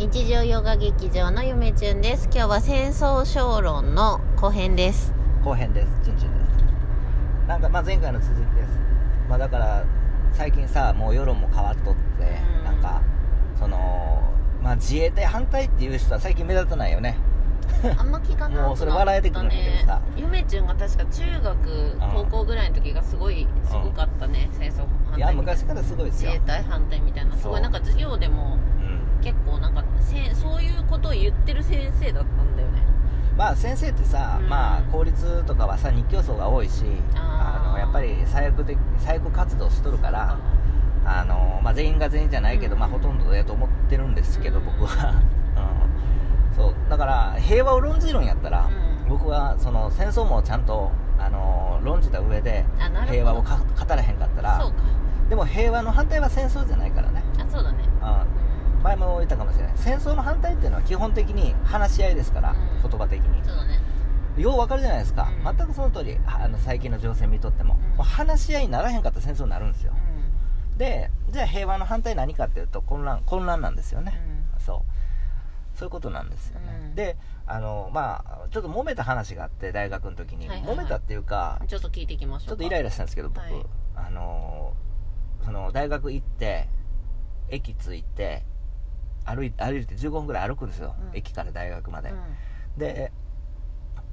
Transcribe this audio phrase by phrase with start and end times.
[0.00, 2.30] 日常ヨガ劇場のゆめちゅんです。
[2.32, 5.12] 今日は戦争小論の後編です。
[5.44, 5.88] 後編です。
[6.02, 7.46] チュンチュンです。
[7.46, 8.70] なんかまあ前回の続きです。
[9.28, 9.84] まあだから
[10.32, 12.00] 最近さもう世論も変わっとって、
[12.60, 12.64] うん。
[12.64, 13.02] なんか
[13.58, 14.22] その
[14.62, 17.18] まあ自衛隊反対っていう人は最近目立たないよね。
[17.98, 18.62] あんま聞かなくなったね。
[18.68, 20.00] もうそれ笑えてくるんだけどさ。
[20.16, 24.48] ゆめちゅんが確か中学高校ぐらいの時がすごいすごかったね。
[24.54, 26.30] 戦争反対いや昔からすごいですよ。
[26.30, 27.36] 自衛隊反対みたいな。
[27.36, 28.79] すごそいうなんか授業でもうん
[29.22, 32.82] 結構なんかせそういうことを言ってる先生だったんだよね。
[33.36, 34.48] まあ先生ってさ、うん。
[34.48, 36.84] まあ公立とかはさ日教層が多いし
[37.14, 40.38] あのやっぱり左翼的左翼活動しとるから
[41.04, 42.80] あの、まあ、全員が全員じゃないけど、うん。
[42.80, 44.64] まあ、ほとんどだと思ってるんですけど、うん。
[44.66, 45.14] 僕は、
[46.50, 46.74] うん、そう。
[46.88, 49.08] だから平和を論じるんやったら、うん。
[49.08, 52.64] 僕はその戦争もちゃんとあの論じた上で
[53.10, 54.72] 平和をか語らへんかったら
[55.28, 57.78] でも平和の反対は戦争じゃないからね、あそうだね。
[57.78, 57.79] うん、
[58.82, 59.72] 前も言ったかもしれない。
[59.76, 62.90] 戦争の反対っていうのは基本的に話し合いですから、うん。
[62.90, 63.44] 言葉的に。
[63.44, 63.80] そうだね。
[64.36, 65.56] ようわかるじゃないですか、うん。
[65.56, 67.96] 全くその通りあの最近の情勢見とっても,、うん。
[67.96, 69.92] もう話し合いにならへんかったら戦争になるんですよ、
[70.76, 74.60] うでじゃあ平和の反対何かっていうと混乱混乱なんですよね、ん。
[74.60, 74.84] そ
[75.74, 75.78] う。
[75.78, 76.94] そういうことなんですよね、うん。
[76.94, 82.48] であのまあちょっと揉めた話があって大学の時に、揉めたっていうかうんちょっと聞いていきましょうか。
[82.50, 83.66] ちょっとイライラしたんですけど僕、はい。
[83.96, 84.72] あの
[85.44, 86.68] その大学行って
[87.48, 88.44] 駅着いて
[89.24, 91.16] 歩い歩いて15分ぐらい歩くんですよ、うん。
[91.16, 92.78] 駅から大学まで、うん。
[92.78, 93.12] で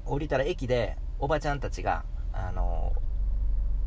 [0.04, 2.92] 降りたら駅でおばちゃんたちがあの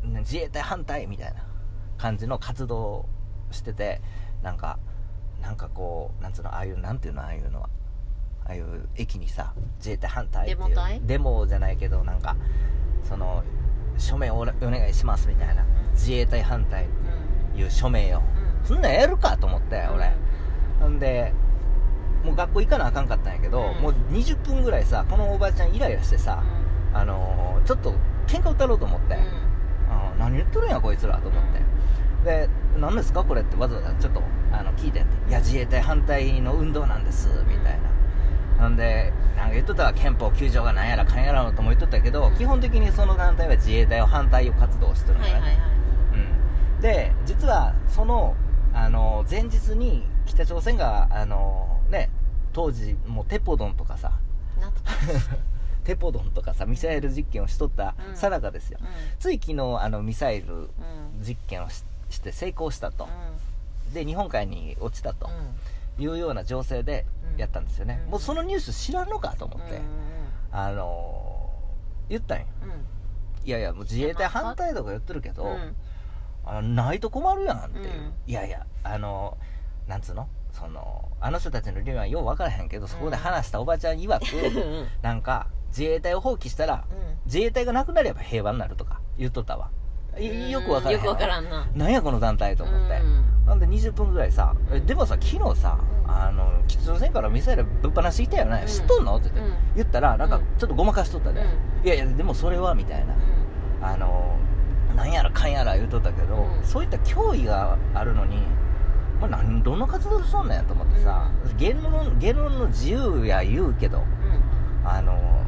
[0.02, 1.44] ね自衛隊反対みたいな
[1.98, 3.08] 感じの活動を
[3.50, 4.00] してて
[4.42, 4.78] なんか
[5.40, 7.68] なんかこうなんつうのああいうなんていうのああいうのは。
[8.44, 11.00] ああいう駅にさ自衛隊反対っていう。
[11.06, 12.36] デモじゃないけどなんか
[13.04, 13.44] その
[13.98, 16.86] 署名をおお願いしますみたいな、自衛隊反対
[17.54, 18.22] いう署名よ、
[18.62, 18.66] うん。
[18.66, 20.12] そんなんやるかと思って俺、
[20.82, 21.32] ほんで
[22.24, 23.82] もう学校行かなあかんかったんやけど、うん。
[23.82, 26.42] もう20分ぐらいさこのおばちゃんイライラしてさ、
[26.92, 27.94] あのーちょっと
[28.26, 29.14] 喧嘩打ったろうと思って、
[29.88, 31.44] あー何言っとるんやこいつらと思っ
[32.24, 32.48] て、で
[32.78, 34.22] 何ですかこれってわざわざちょっと
[34.52, 35.28] あの聞いてんて。
[35.28, 37.92] いや自衛隊反対の運動なんですみたいな。
[38.62, 42.36] なんでなんか言っとったら憲法9条がなんやらかんやらのとも言っとったけど、うん。
[42.36, 45.58] 基本的にその団体は自衛隊を反対を活動してるのね、はいはいはい。
[46.76, 48.36] うん、で実はその
[48.74, 52.10] あの前日に北朝鮮があのね
[52.52, 54.12] 当時もうテポドンとかさ
[55.84, 58.16] テポドンとかさミサイル実験をしとったうん。
[58.16, 58.84] さなかですよ、う
[59.18, 60.70] つい昨日あのミサイル
[61.20, 63.08] 実験をしして成功したと。
[63.90, 65.30] う、で日本海に落ちたと。
[65.98, 67.04] いうような情勢で
[67.36, 68.10] やったんですよね、うん。
[68.12, 69.82] もうそのニュース知らんのかと思って、うん
[70.50, 71.50] あの
[72.08, 72.70] 言ったんようん。
[72.70, 72.86] うん
[73.44, 75.76] いやいやもう自衛隊反対とか言ってるけど、うん。
[76.44, 78.14] あのないと困るやんっていう、うん。
[78.26, 79.36] いやいやあの
[79.86, 80.28] なんつうの？
[80.52, 84.86] そのあの人たちの理由はよう分からへんけどそこで話したおばちゃん曰く、うん。
[85.00, 87.16] なんか自衛隊を放棄したらうん。
[87.24, 89.70] 自衛隊がなくなれば平和になるとか言っとったわ。
[90.18, 91.66] いよく分からへんよくわからんな。
[91.74, 93.46] なんやこの団体と思って、うん。
[93.46, 94.54] なんで20分ぐらいさ、
[94.84, 96.10] でもさ昨日さ、うん。
[96.10, 98.68] あの北朝鮮からミサイルぶっ放してきたよね、うん。
[98.68, 99.16] 知っとんの？
[99.16, 99.56] って言って、うん。
[99.76, 100.42] 言ったらなんかうん。
[100.58, 101.44] ちょっとごまかしとったで、う
[101.86, 103.14] いやいやでもそれはみたいな、
[103.80, 104.36] あの
[104.94, 106.62] なんやらかんやら言うとったけど、うん。
[106.62, 108.36] そういった脅威があるのに、
[109.22, 114.88] まあ、何どんな活動しとんねんと思ってさ、言論言論の自由や言うけどうん。
[114.88, 115.42] あの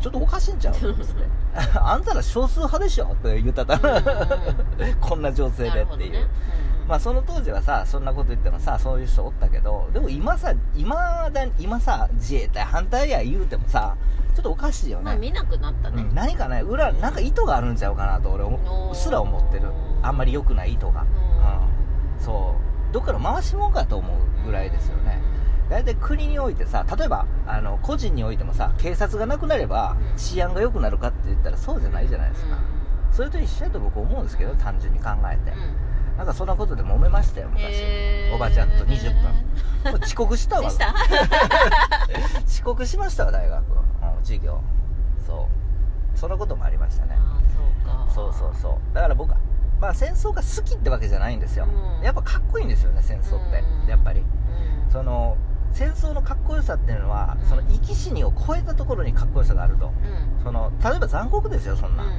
[0.00, 0.74] ちょっとおかしいんちゃう
[1.80, 3.78] あんたら少数派でしょって言ったた、
[5.00, 6.26] こんな情勢でっていう、なるほどね。
[6.88, 13.94] まあその当時はさそんなこと言ってもさそういう人おったけどでも今さ今だ今さ自衛隊反対や言うてもさ
[14.34, 16.02] ちょっとおかしいよね、まあ見なくなったね。
[16.02, 16.14] うん。
[16.14, 18.44] 何かね裏なんか意図があるんちゃうかなと俺
[18.94, 19.70] すら思ってる。
[20.02, 21.06] あんまり良くない意図が、うん、
[22.18, 25.20] そうどっから回しもんかと思うぐらいですよね。
[25.70, 30.16] 大体国においてさ例えばあの個人においてもさ警察がなくなればうん。
[30.18, 32.58] 治安が良くなるかって言ったらそうじゃないじゃないですか、
[33.10, 35.52] それと一緒やと僕思うんですけど単純に考えて、
[36.18, 37.82] なんかそんなことで揉めましたよ昔、
[38.34, 39.92] おばちゃんと20分。
[39.92, 40.68] も う遅刻したわ。
[42.46, 44.60] 遅刻しましたわ大学、うん、授業。
[45.26, 45.48] そ
[46.14, 46.18] う。
[46.18, 47.16] そのこともありましたね。
[48.14, 48.32] そうか。
[48.32, 48.94] そうそうそう。
[48.94, 49.38] だから僕は
[49.82, 52.04] まあ戦争が好きってわけじゃないんですよ、うん。
[52.04, 53.88] やっぱかっこいいんですよね戦争って、うん。
[53.88, 54.20] やっぱり。
[54.20, 54.92] うん。
[54.92, 55.36] その
[55.72, 57.48] 戦争のかっこよさっていうのは、うん。
[57.48, 59.86] その生き死にを超えたところにかっこよさがあると。
[59.86, 60.44] うん。
[60.44, 62.12] その例えば残酷ですよそんな、うん。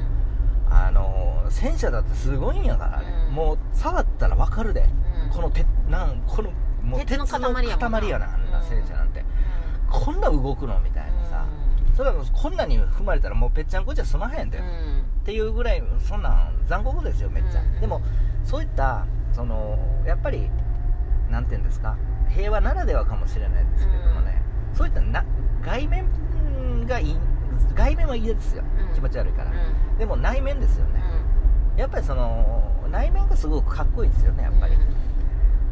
[0.68, 3.34] あの戦車だってすごいんやからね、うん。
[3.34, 4.84] もう触ったらわかるで、
[5.26, 5.32] うん。
[5.34, 6.50] この鉄なんこの
[6.82, 7.90] もう鉄の塊やな。
[7.90, 8.64] 塊やなあんなうん。
[8.66, 9.24] 戦車なんて、
[9.88, 11.46] こんな動くのみたいなさ、
[11.96, 17.80] それはこんなに踏まれたらもうぺっちゃんこじゃ済まへんで、うんっていうぐらいそんなん残酷ですよめっちゃ、うん。
[17.80, 18.02] でも
[18.44, 20.50] そういったそのやっぱり
[21.30, 21.96] なんていうんですか
[22.28, 24.42] 平和ならではかもしれないですけれどもね、
[24.74, 25.24] そういったな
[25.64, 26.04] 外面
[26.86, 27.16] がいい
[27.74, 28.94] 外面はいいですよ、うん。
[28.94, 29.98] 気持ち悪いから、うん。
[29.98, 31.02] でも内面ですよね、
[31.78, 34.76] やっぱりその内面がすごくかっこいいですよねやっぱり、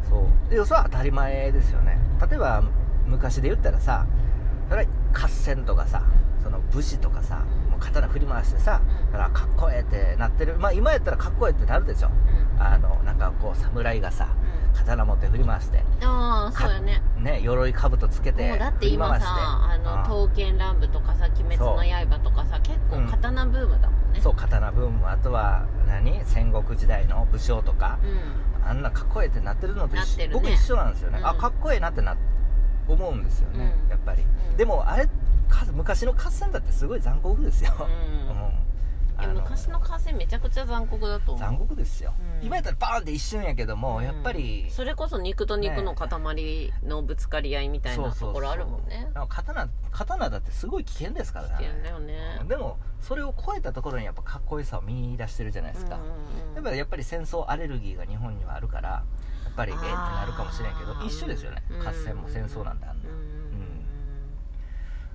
[0.09, 0.49] そう。
[0.49, 1.99] でそれは当たり前ですよね。
[2.27, 2.63] 例えば
[3.05, 4.07] 昔で言ったらさ
[4.67, 6.01] それは合戦とかさ、
[6.43, 9.11] その武士とかさ、うんもう刀振り回してさ、うん。
[9.11, 10.57] だからかっこええってなってる。
[10.57, 12.09] まあ今やったらかっこええってなるでしょ。
[12.59, 14.27] あのなんかこう侍がさ
[14.75, 17.01] 刀持って振り回してああそうよね。
[17.17, 20.03] ね鎧兜つけてもうだって今さあのうん。
[20.03, 24.21] 刀剣乱舞とかさ鬼滅の刃とかさ結構刀ブームだもんね。
[24.21, 25.07] そう刀ブーム。
[25.07, 26.23] あとは何？
[26.25, 28.69] 戦国時代の武将とか、うん。
[28.69, 30.29] あんなかっこええってなってるのと一緒。
[30.31, 31.27] 僕一緒なんですよね、うん。
[31.27, 32.15] あかっこええなってな
[32.87, 33.89] 思うんですよね、うん。
[33.89, 34.57] やっぱり、うん。
[34.57, 35.11] でもあれか
[35.73, 39.29] 昔の合戦だってすごい残酷ですよ、うん。
[39.29, 39.35] うん。
[39.35, 41.39] 昔の合戦めちゃくちゃ残酷だと思う。
[41.39, 42.45] 残酷ですよ、うん。
[42.45, 44.03] 今やったらバーンって一瞬やけども、うん。
[44.03, 49.09] やっぱりそれこそ肉と肉の塊のぶつかり合いみたいなところあるもんね。
[49.29, 51.55] 刀刀だってすごい危険ですからね。
[51.59, 52.41] 危険だよね。
[52.47, 56.13] でもそれを超えたところにやっぱかっこよさを見出してるじゃないですか、うんうんうん
[56.73, 59.03] やっぱり戦争アレルギーが日本にはあるからや
[59.49, 61.61] っぱりええってなるかもしれんけど一緒ですよね。
[61.69, 63.09] うん合戦も戦争なんだあんな。
[63.09, 63.42] うん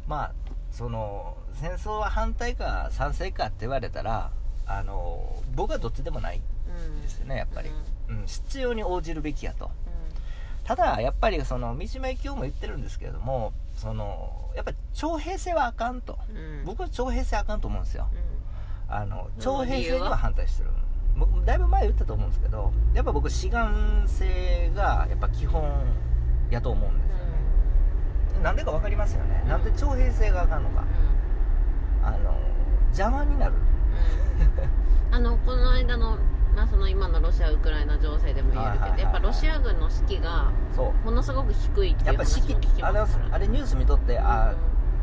[0.09, 0.33] まあ
[0.73, 4.31] その戦争は反対か賛成かって言われたら
[4.67, 7.71] あの僕はどっちでもないうんですよねやっぱり、
[8.09, 8.21] うん。
[8.21, 9.71] うん、必要に応じるべきやと。
[10.65, 16.19] ただやっぱりその三島由紀夫も言ってるんですけれどもそのやっぱり徴兵制はあかんと。
[16.29, 16.65] うん。
[16.67, 18.09] 僕は徴兵制あかんと思うんですよ。
[18.89, 20.71] うあのうん徴兵制にはは反対してる。
[21.17, 25.69] 僕だいぶ前言ったと思うんですけどやっぱ僕志願制がやっぱ基本
[26.49, 27.17] やと思うんですよ。
[27.17, 27.28] ね、
[28.43, 29.49] なんでか分かりますよね、うん。
[29.49, 30.83] なんで徴兵制があかんのか。
[30.83, 30.85] ん。
[32.05, 32.35] あの
[32.89, 33.55] 邪魔になる。
[35.11, 35.15] うん。
[35.15, 36.19] あのこの間の,、
[36.55, 40.53] まあその今のロシア・ウクライナ情勢でも言えるけど、はいはいやっぱロシア軍の士気が
[41.05, 44.55] ものすごく低いっていうやっぱ士気話も聞きあれますからあれニュース見とってあ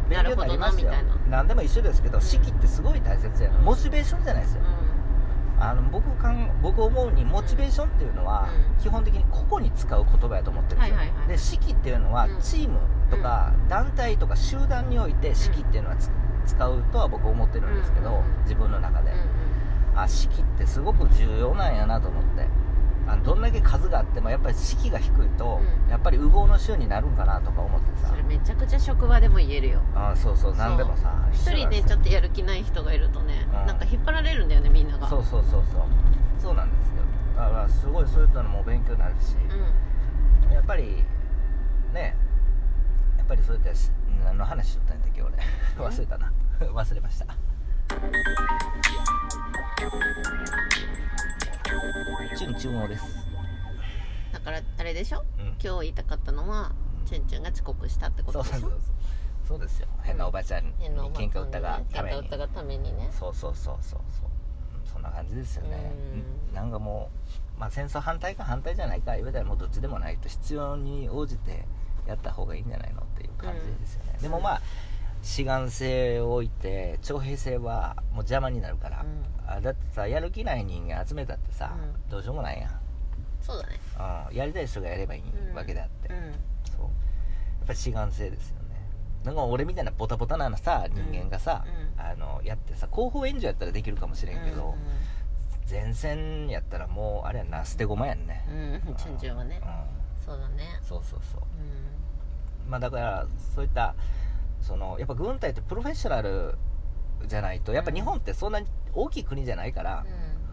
[0.06, 0.10] うん。
[0.10, 0.92] 勉強になりましたよ。
[0.92, 2.24] なみたい何でも一緒ですけどうん。
[2.24, 3.58] 士気ってすごい大切やな。
[3.58, 3.66] うん。
[3.66, 4.62] モチベーションじゃないですよ。
[5.58, 8.84] あの僕かん僕思うにモチベーションっていうのはうん。
[8.84, 11.28] 基本的に個々に使う言葉やと思ってるんですよ、はいはいはい。
[11.30, 12.42] で士気っていうのはうん。
[12.42, 12.78] チーム
[13.16, 16.10] とか団体とか集団において士気っていうのはつ
[16.46, 19.12] 使うとは僕思ってるんですけどうん自分の中で。
[19.98, 22.48] あ士気ってすごく重要なんやなと思って。
[23.08, 25.90] あのどんだけ数があってもやっぱり士気が低いとうん。
[25.90, 28.08] やっぱり右往の衆になるんかなとか思ってさ。
[28.10, 29.82] それめちゃくちゃ職場でも言えるよ。
[29.96, 33.68] あそうそう何でもさ一人ねちょっとやる気ない人がいるとね、うん。
[33.68, 35.08] なんか引っ張られるんだよねみんなが。
[35.08, 35.82] そうそうそうそう。
[36.42, 36.96] そうなんですよ。
[37.38, 39.36] だからすごいそういったのも勉強になるし、
[40.48, 40.52] うん。
[40.52, 41.04] やっぱり
[41.94, 42.18] ね
[43.28, 43.92] ぱりそういったし
[44.24, 45.34] 何の話しとったんやっけ俺。
[45.78, 46.32] 忘れたな。
[46.60, 47.26] 忘れました。
[52.38, 53.04] チュンチュンオです。
[54.32, 55.24] だからあれでしょ？
[55.40, 55.46] うん。
[55.64, 56.72] 今日言いたかったのは
[57.06, 58.60] チュンチュンが遅刻したってことでしょ？
[58.60, 58.82] そうそうそう。
[59.48, 59.88] そうですよ。
[60.04, 60.74] 変なおばちゃんに
[61.14, 63.10] 喧嘩売ったがためにったがためにね。
[63.12, 64.02] そうそうそうそう。
[64.10, 64.30] そう
[64.80, 65.92] うんそんな感じですよね。
[66.50, 66.54] うん。
[66.56, 67.10] なんかも
[67.58, 71.66] う、まあ、戦争反対か反対じゃないか言われたらもうどっちでもないと必要に応じて
[72.08, 74.22] やった方がいいんじゃないのっていう感じですよね、うん。
[74.22, 74.62] でもまあ
[75.24, 79.50] 志願制を置いて徴兵制はもう邪魔になるから、うん。
[79.50, 82.10] あだってさやる気ない人間集めたってさ、うん。
[82.10, 82.72] どうしようもないやん、
[83.42, 83.80] そうだね。
[84.30, 86.18] うん、やりたい人がやればいいうんわけであって、うん。
[86.70, 86.82] そう。
[86.82, 86.88] や
[87.64, 88.76] っぱり志願制ですよね。
[89.24, 91.66] なんか俺みたいなボタボタなさ人間がさ、
[91.98, 92.02] うん。
[92.02, 94.76] あのやってさ後方援助やったらできるかもしれんけど、
[95.68, 98.46] 前線やったらもうあれやんな捨て駒やんね。
[98.48, 98.54] う
[98.88, 99.60] ん、うん、チュンチュンはね。
[99.64, 100.80] うんそうだね。
[100.82, 101.42] そうそうそう。
[101.42, 102.72] うん。
[102.72, 103.96] まあだからそういった
[104.62, 106.58] そのやっぱ軍隊ってプロフェッショナル
[107.28, 110.06] じゃないとやっぱ日本ってそんなに大きい国じゃないから、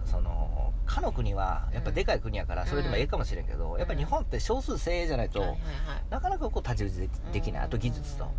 [0.04, 6.04] その他の国はやっぱでかい国やからそれでもええかもしれんけど、やっぱ日本って少数精鋭じゃないと、はいはいはい。
[6.10, 8.30] なかなかこう太刀打ちでできない、あと技術と、うん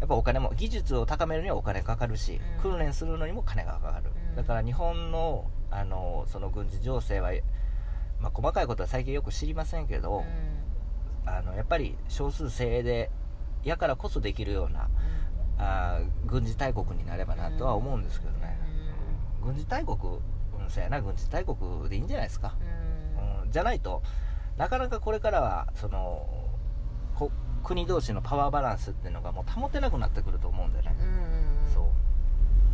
[0.00, 2.62] やっぱお金も技術を高めるにはお金かかるし、うん。
[2.62, 4.36] 訓練するのにも金がかかる、うん。
[4.36, 7.32] だから日本のあのその軍事情勢は、
[8.20, 10.24] まあ、細かいことは最近よく知りませんけど、
[11.26, 13.10] あのやっぱり少数精鋭で
[13.62, 14.88] やからこそできるような
[15.58, 18.58] あー軍事大国になればなとは思うんですけどね、
[19.40, 19.46] うん。
[19.46, 21.00] 軍事大国、うん、そうやな。
[21.00, 22.54] 軍事大国でいいんじゃないですか、
[23.16, 23.42] うん。
[23.44, 23.50] うん。
[23.50, 24.02] じゃないと
[24.56, 26.26] なかなかこれからはその
[27.14, 27.30] こ
[27.62, 31.04] 国同士のパワーバランスっていうのがもう保てなくなってくると思うんだよね、う
[31.70, 31.84] んそう。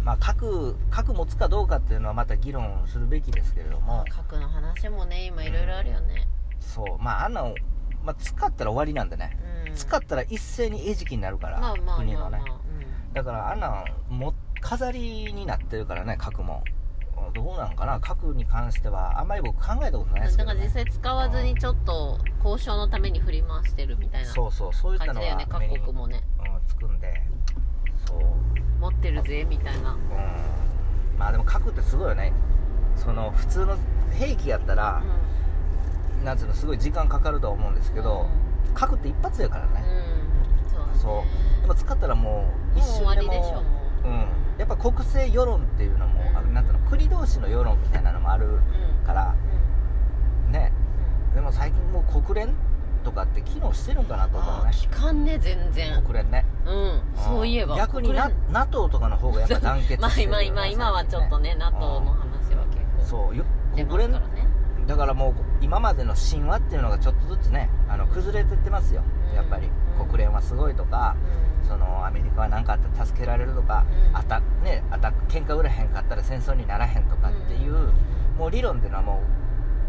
[0.02, 4.04] まあ核核持つかどうかっていうのはまた議論するべきですけれども。
[4.08, 6.26] 核の話もね今いろいろあるよね。
[6.58, 7.02] そう。
[7.02, 7.54] まああんなの、
[8.04, 9.74] まあ、使ったら終わりなんでね、うん。
[9.74, 12.40] 使ったら一斉に餌食になるから、まあまあ国のね。
[13.12, 16.62] だからあんなんも飾りになってるからね核も。
[17.20, 19.20] のどうなんかな核に関しては。
[19.20, 26.22] あんまり僕考えたことないですけど、ね、だから実際使わずにちょっと交渉のために振り回してるみたいなそうそうそういったのは感じだよね各国もね。
[26.66, 27.22] つくんで。
[28.06, 28.20] そう。
[28.80, 29.92] 持ってるぜみたいな。
[29.92, 29.98] うん。
[31.18, 32.32] まあでも核ってすごいよね。
[32.96, 33.76] その普通の
[34.12, 35.02] 兵器やったら、
[36.24, 38.26] なんつうのすごい時間かかるとは思うんですけど、
[38.74, 39.82] 核って一発やからうん、ね、
[40.94, 41.28] うん、そうだね。
[41.62, 43.54] でも使ったらもう一瞬でもりでしょ。
[43.54, 43.62] もう
[44.02, 44.26] うん、
[44.58, 46.36] やっぱ国政世論っていうのも、うん。
[46.36, 48.50] あなんていうの国同士の世論みたいなのもあるう
[49.02, 49.34] んから
[50.46, 50.52] うん。
[50.52, 50.72] ね。
[51.34, 52.54] でも最近もう国連
[53.04, 54.70] とかって機能してるんかなと思うね。
[54.72, 56.02] 聞かんね全然。
[56.02, 56.46] 国連ね。
[56.66, 57.02] うん。
[57.16, 58.12] そういえば逆に
[58.50, 60.46] NATO とかの方がやっぱ団結まあしてるよね。
[60.48, 63.04] 今今今はちょっとね NATO の話は結構。
[63.04, 64.20] そうよ国連ね
[64.90, 69.02] だからもう今までの神話っていうのがちょっとずつねあの崩れてってますよ。
[69.30, 69.36] うん。
[69.36, 69.66] やっぱり。
[69.66, 71.14] うん国連はすごいとか
[71.62, 71.68] うん。
[71.68, 74.16] そのアメリカは何かあったら助けられるとか、うん。
[74.16, 77.92] あたねあた喧嘩売らへんかったら戦争にならへんとかっていう、
[78.38, 79.22] もう理論っていうのはも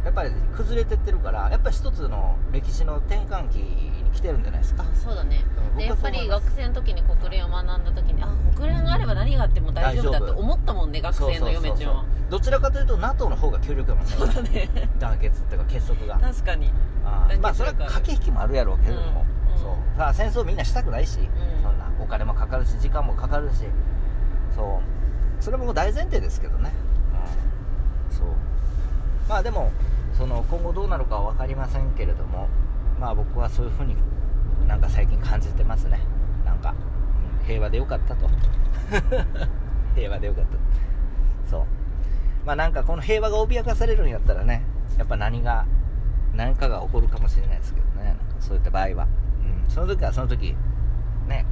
[0.03, 4.83] うやっぱり崩れてってるからやっぱり一つの歴史の転換期に来てるんじゃないですか。
[4.83, 5.45] あそうだね。
[5.77, 14.69] でやっぱり学生の時に国連を学んだ時にあ国連があれば何があっても大丈夫だって思ったもんね学生の嫁ちゃんはどちらかというと NATO の方が強力やもんねそうだね。
[14.97, 16.17] 団結っていうか結束が。
[16.17, 16.71] 確かに。
[17.03, 19.59] あまあそれは駆け引きもあるやろうけれども、うんうん。
[19.59, 19.97] そう。
[19.97, 21.29] さあ戦争みんなしたくないし、ん。
[21.61, 21.91] そんな。
[21.99, 23.65] お金もかかるし時間もかかるし。
[24.55, 25.43] そう。
[25.43, 26.71] それももう大前提ですけどね、
[28.09, 28.27] うん、そう。
[29.27, 29.69] まあでも
[30.17, 32.47] その今後どうなるかは分かりませんけれども
[32.99, 33.95] まあ僕はそういうふうに
[34.67, 35.99] なんか最近感じてますね。
[36.45, 36.73] なんか、う
[37.43, 38.29] ん平和でよかったと。
[39.95, 41.49] 平和でよかった。
[41.49, 41.80] そう
[42.45, 44.63] まあなんかこの平和が脅かされるんやったらね
[44.97, 45.65] やっぱ何が
[46.33, 48.03] 何かが起こるかもしれないですけどね。
[48.03, 49.07] なんかそういった場合は、
[49.65, 50.55] うん、その時はその時
[51.27, 51.45] ね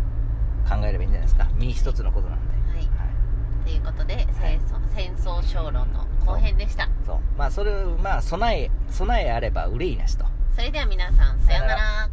[0.67, 1.48] 考えればいいんじゃないですか。
[1.55, 2.53] 身一つのことなんで。
[2.72, 2.77] はい。
[2.77, 2.88] はい。
[3.65, 6.89] ということで戦争戦争小論の後編でした。
[7.05, 7.17] そう。
[7.38, 10.25] まあそれまあ備え備えあれば憂いなしと。
[10.55, 12.10] それでは皆さんさようなら